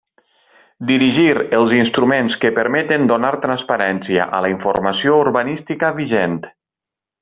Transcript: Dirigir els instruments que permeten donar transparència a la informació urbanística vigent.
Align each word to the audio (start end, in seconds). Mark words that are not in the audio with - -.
Dirigir 0.91 1.35
els 1.57 1.75
instruments 1.81 2.39
que 2.45 2.53
permeten 2.61 3.07
donar 3.13 3.33
transparència 3.45 4.29
a 4.39 4.43
la 4.47 4.53
informació 4.57 5.23
urbanística 5.29 5.97
vigent. 6.05 6.39